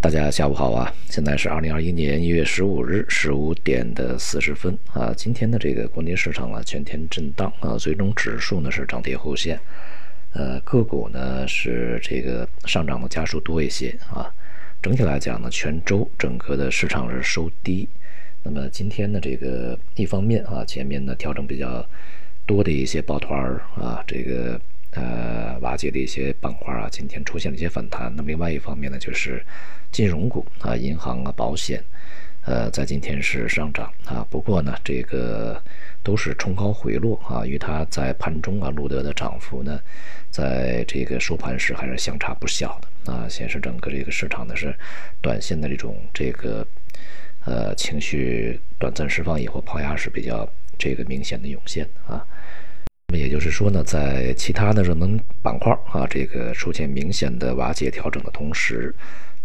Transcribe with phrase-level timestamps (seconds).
[0.00, 0.94] 大家下午好啊！
[1.10, 5.12] 现在是二零二一年一月十五日十五点的四十分啊。
[5.12, 9.58] 今天的这个国内市场啊，全天震荡啊，最终指数呢是涨跌互现，
[10.34, 14.32] 呃，个股呢是这个上涨的家数多一些啊。
[14.80, 17.88] 整体来讲呢，全周整个的市场是收低。
[18.44, 21.84] 那么今天呢，这个一方面啊，前面呢调整比较
[22.46, 24.60] 多的一些抱团儿啊，这个。
[24.92, 28.12] 呃，瓦解的一些板块啊，今天出现了一些反弹。
[28.16, 29.44] 那另外一方面呢，就是
[29.92, 31.82] 金融股啊，银行啊，保险，
[32.46, 34.26] 呃，在今天是上涨啊。
[34.30, 35.62] 不过呢，这个
[36.02, 39.78] 都是冲高回落啊，与它在盘中啊录得的涨幅呢，
[40.30, 44.74] 在这个收盘时还是相差不小的啊，显示整个这个市场呢是
[45.20, 46.66] 短线的这种这个
[47.44, 50.48] 呃情绪短暂释放以后抛压是比较
[50.78, 52.24] 这个明显的涌现啊。
[53.10, 58.94] 那么也就是说呢，在其他的热门板块啊，这个出现明显的瓦解调整的同时，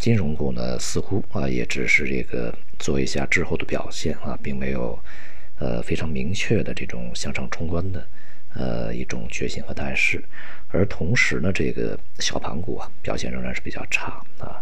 [0.00, 4.98] 金融股呢似乎啊也只是这个做一下滞后的表现啊，并没有
[5.60, 8.04] 呃非常明确的这种向上冲关的
[8.54, 10.20] 呃一种决心和态势。
[10.70, 14.60] 而同时呢，这个小盘股啊表现仍然是比较差啊。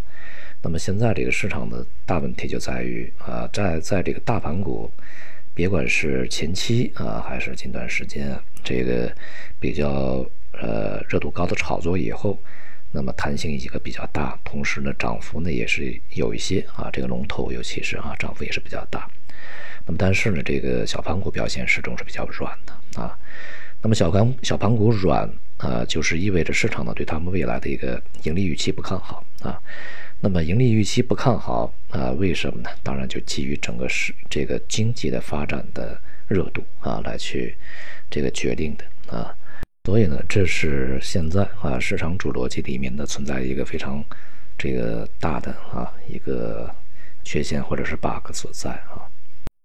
[0.61, 4.93] 那么现在这个市场的大问题就在于啊，在在这个大盘股。
[5.61, 9.15] 别管是前期啊，还是近段时间，这个
[9.59, 12.39] 比较呃热度高的炒作以后，
[12.93, 19.07] 那么弹性一个比较大，同时呢涨幅呢也是有一些啊，这个龙头尤其是啊涨幅也是比较大。
[19.85, 23.15] 那么但是呢，这个小盘股表现始终是比较软的啊。
[23.83, 29.61] 那么小盘小盘股软啊，就是意味着市场呢对他们未来的一个盈利预期不看好啊。
[30.23, 32.11] 那么盈利预期不看好啊？
[32.11, 32.69] 为什么呢？
[32.83, 37.57] 当然就基于整个市这个经济的发展的热度啊来去
[38.11, 39.35] 这个决定的啊。
[39.85, 44.05] 所以呢，这是现在啊市场主逻辑里面的存在一个非常
[44.59, 46.71] 这个大的啊一个
[47.25, 49.09] 缺陷或者是 bug 所在啊。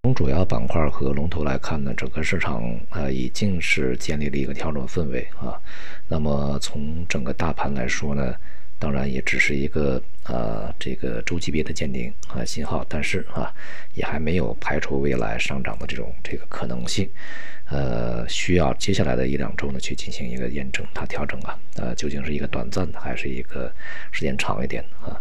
[0.03, 5.59] 从主要板块和龙头来看呢，整个市场啊已经是建立了一个调整氛围啊。
[6.07, 8.33] 那么从整个大盘来说呢？
[8.77, 13.53] 当然也只是一个呃这个周级别的鉴定啊信号，但是啊
[13.93, 17.09] 也还没有排除未来上涨的这种这个可能性，
[17.69, 23.73] 呃需要接下来的一两周呢去进行一个验证，它调整啊呃究竟是一个短暂的还是一个
[24.11, 25.19] 时间长一点啊？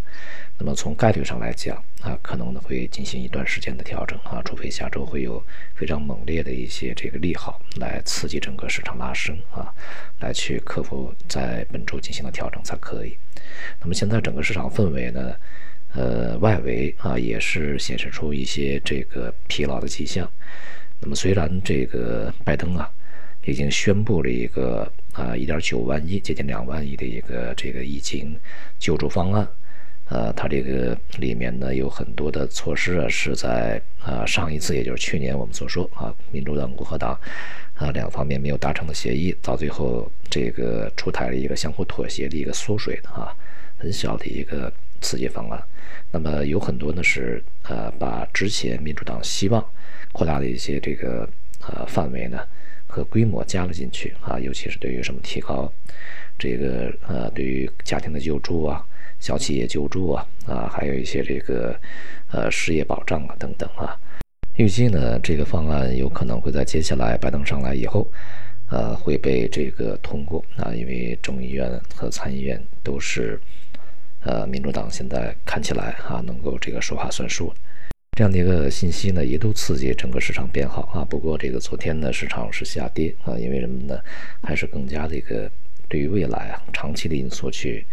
[0.56, 5.44] 那么从概率上来讲啊，可能呢会进行一段时间的调整啊，除非下周会有
[5.74, 9.72] 非常猛烈的一些这个利好来刺激整个市场拉升啊，
[10.20, 13.16] 来去克服在本周进行的调整才可以。
[13.80, 15.34] 那么现在整个市场氛围呢，
[15.94, 20.30] 呃，外围啊也是显示出一些这个疲劳的迹象。
[21.00, 22.88] 那么虽然这个拜登啊
[23.44, 28.38] 已经宣布了一个啊一点九万亿接近两万亿的一个这个疫情
[28.78, 29.46] 救助方案，
[30.08, 37.18] 呃，它这个里面呢有很多的措施啊是在啊上一次也就是去年我们所说啊民主党共和党
[37.74, 43.34] 啊两方面没有达成的协议，到最后这个出台了一个相互妥协的一个缩水的啊。
[43.76, 45.62] 很小的一个刺激方案，
[46.10, 49.62] 那么有很多呢是呃把之前民主党希望
[50.12, 51.28] 扩大的一些这个
[51.68, 52.40] 呃范围呢
[52.86, 55.70] 和规模加了进去啊，尤其是对于什么提高
[56.38, 58.82] 这个呃对于家庭的救助啊、
[59.24, 61.74] 小企业救助啊啊，还有一些这个
[62.30, 63.96] 呃失业保障啊等等啊，
[64.56, 68.06] 预计呢这个方案有可能会在接下来拜登上来以后
[68.68, 73.40] 呃会被这个通过啊，因为众议院和参议院都是。
[74.26, 77.52] 呃，民主党现在看起来啊，能够这个说话算数，
[78.16, 81.04] 这样的一个信息呢，一度刺激整个市场变好啊。
[81.04, 84.00] 不过这个昨天呢，市场是下跌啊，因为人们呢
[84.42, 85.50] 还是更加的一个
[85.90, 87.84] 对于未来啊长期的因素去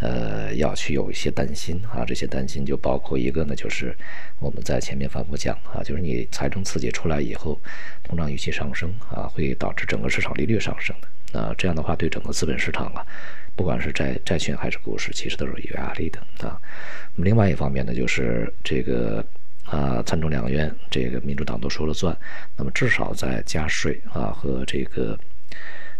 [0.00, 2.04] 呃要去有一些担心啊。
[2.04, 3.94] 这些担心就包括一个呢，就是
[4.38, 7.60] 我们在前面反复讲啊，就是你财政刺激出来以后，
[8.02, 10.94] 通胀预期上升啊，会导致整个市场利率上升
[11.32, 11.54] 的啊。
[11.56, 13.04] 这样的话，对整个资本市场啊。
[13.56, 16.56] 不管是债债券还是股市，其实都是有压力的啊。
[17.16, 19.24] 那么另外一方面呢，就是这个
[19.64, 22.16] 啊，参众两院这个民主党都说了算。
[22.56, 25.18] 那么至少在加税啊和这个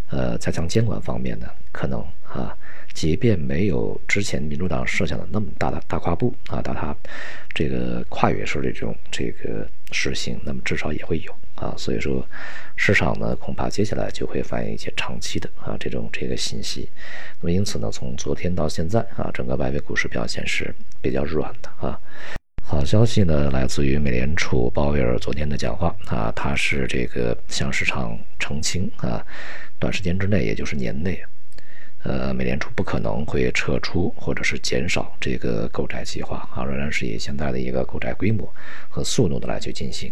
[0.09, 2.55] 呃加强监管方面呢，可能啊，
[2.93, 6.95] 即便没有之前民主党设想的那么大的大跨步啊，到他
[7.53, 11.33] 这个跨越式的这种这个实行，那么至少也会有。
[11.55, 12.25] 啊，所以说，
[12.77, 16.87] 市场呢恐怕接下来就会反映一些长期的啊这种这个信息。
[17.41, 21.99] 那么因此呢，从昨天到现在啊，整个外围股市表现是比较软的啊。
[22.63, 29.21] 好消息呢来自于美联储鲍威尔昨天的讲话啊，他是这个向市场澄清啊，
[29.77, 31.21] 短时间之内，也就是年内，
[32.03, 38.51] 呃，美联储不可能会撤出或者是减少这个购债计划啊，仍然是以现在的一个购债规模
[38.87, 40.09] 和速度的来去进行，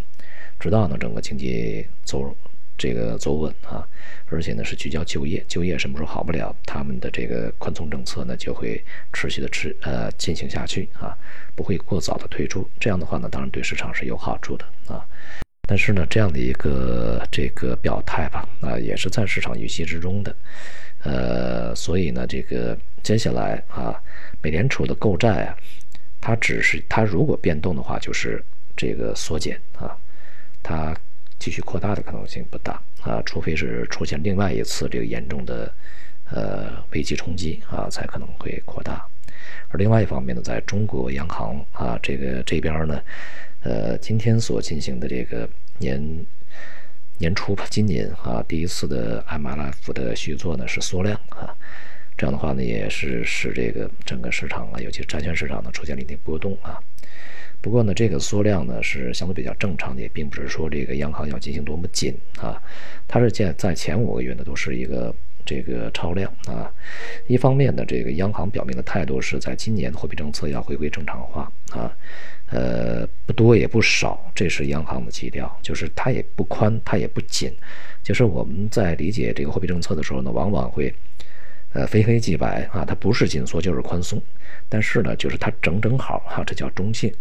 [0.60, 2.36] 直到呢整个经济走
[2.78, 3.88] 这个走稳啊，
[4.30, 8.84] 而且呢是聚焦就业，就业什么时候好不了，他们的这个宽松政策呢就会
[9.14, 11.18] 持续的持呃进行下去啊，
[11.56, 15.04] 不会过早的退出，这样的话呢，当然对市场是有好处的啊。
[15.68, 20.36] 但是呢，这样的一个这个表态吧，啊，也是在市场预期之中的。
[21.04, 24.02] 呃，所以呢，这个接下来啊，
[24.42, 25.58] 美联储的购债啊，
[26.22, 28.44] 它只是它如果变动的话，就是
[28.76, 29.96] 这个缩减啊，
[30.64, 30.96] 它
[31.38, 35.72] 继续扩大的可能性不大啊，除非是出现另外一次这个严重的
[36.32, 39.06] 呃危机冲击啊，才可能会扩大。
[39.70, 43.02] 而另外一方面呢，在中国央行啊这个这边呢，
[43.68, 45.50] 呃，今天所进行的这个
[45.80, 46.26] 年。
[47.20, 51.50] 年初吧，今年啊，第一次的 MLF 的续作呢是缩量啊，
[52.16, 56.80] 这样的话呢也是使这个整个市场啊，尤其是债券市场呢出现了一定波动啊。
[57.60, 62.62] 不过呢，这个缩量呢是相对比较正常的，也并不是说这个央行要进行多么紧啊，
[63.08, 65.12] 它是在在前五个月呢都是一个
[65.48, 66.70] 这个超量啊。
[67.26, 71.92] 一方面呢，这个央行表明的态度是在今年货币政策要回归正常化啊。
[72.50, 77.52] 呃，不多也不少，这是央行的基调，就是它也不宽，它也不紧，
[78.02, 80.94] 就是我们在理解这个货币政策的时候呢，往往会，
[81.74, 84.22] 呃，非黑即白啊，它不是紧缩就是宽松，
[84.70, 87.14] 但是呢，就是它整整好哈，这叫中性。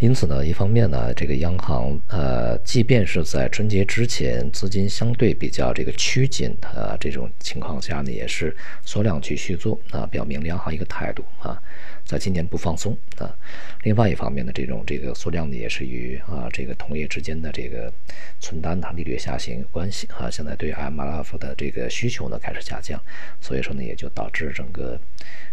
[0.00, 11.60] 因此呢，一方面呢，这个央行呃，即便是在春节之前资金相对比较这个趋紧啊这种情况下呢，也是缩量去续做啊，表明央行一个态度啊，
[12.04, 13.34] 在今年不放松啊。
[13.82, 17.92] 另外一方面呢，这种这个缩量呢，也是与啊这个同业之间的这个
[18.38, 20.30] 存单它利率下行有关系啊。
[20.30, 23.02] 现在对 MLF 的这个需求呢开始下降，
[23.40, 24.96] 所以说呢，也就导致整个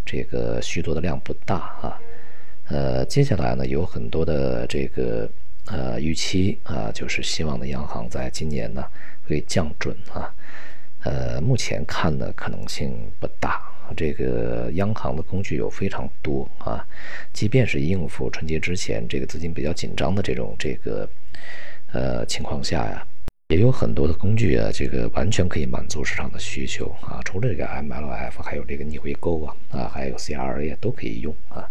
[0.06, 2.00] 这个续作的量不大啊。
[2.70, 5.30] 呃，接下来呢，有很多的这个
[5.68, 8.84] 呃预期啊，就是希望的央行在今年呢
[9.28, 10.34] 会降准啊。
[11.04, 13.62] 呃，目前看的可能性不大。
[13.96, 16.84] 这个央行的工具有非常多啊，
[17.32, 21.08] 即便是应付春节之前这个资金比较紧张的这种这个
[21.92, 23.06] 呃情况下呀，
[23.50, 27.22] 也有很多的工具啊，这个完全可以满足市场的需求啊。
[27.24, 31.70] 除了这个 MLF，还有这个逆回购啊，啊，还有 CRA 都可以用啊。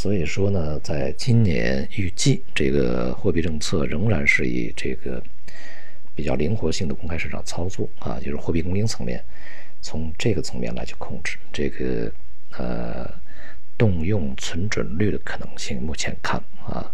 [0.00, 5.22] 所以说呢，在今年预计这个货币政策仍然是以这个
[6.14, 9.22] 比较灵活性的公开市场操作啊，就是货币供应层面，
[9.82, 12.10] 从这个层面来去控制这个
[12.56, 13.12] 呃
[13.76, 16.90] 动用存准率的可能性，目前看啊，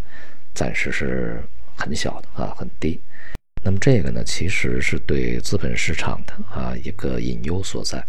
[0.53, 1.41] 暂时是
[1.77, 3.01] 很小的啊，很低。
[3.63, 8.05] 那么这个呢，其实是对资本市场的啊一个隐忧所在。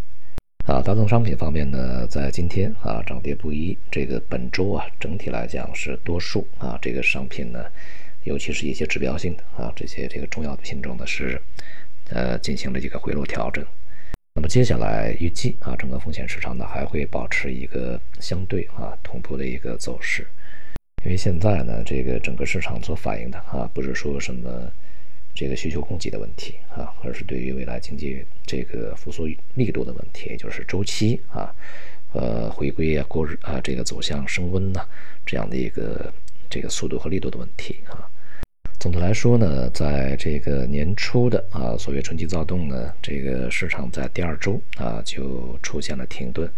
[0.67, 3.77] 啊，大宗商品方面呢，在今天啊涨跌不一。
[3.89, 7.63] 这个本周啊，整体来讲是多数啊，这个商品呢，
[8.25, 11.41] 尤其是一些指标性的啊，这些这个重要的品种呢是，
[12.09, 13.65] 呃，进行了一个回落调整。
[14.33, 20.27] 那么接下来预计啊，整个风险市场呢还会保持一个相对啊同步的一个走势，
[21.05, 24.69] 因为现在呢，这个整个市场所反映的啊，不是说什么。
[25.37, 31.53] 这个需求供给的问题啊，而是对于未来经济这个复苏力度的问题，也就是周期啊，
[32.11, 34.83] 呃，回归啊，过日啊，这个走向升温呐，
[35.27, 36.11] 这样的一个
[36.49, 38.09] 这个速度和力度的问题啊。
[38.79, 46.51] 总的来说呢，在这个年初的啊，所谓春季躁动呢，这个市场在第二周啊就出现了停顿。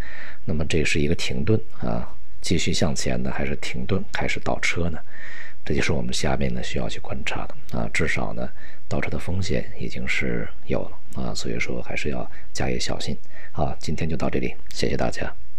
[0.46, 2.08] 那么这是一个停顿啊，
[2.40, 5.00] 继续向前呢，还是停顿开始倒车呢？
[5.66, 8.50] 这就是我们下面呢需要去观察的啊，至少呢
[8.88, 13.16] 倒车的风险已经是有了啊，所以说还是要加以小心
[13.52, 13.76] 啊。
[13.80, 15.32] 今天就到这里，谢谢大家。